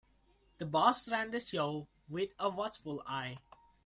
[0.57, 3.37] The boss ran the show with a watchful eye.